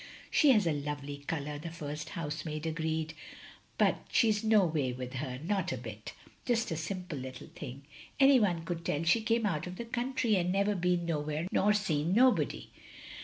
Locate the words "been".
10.73-11.05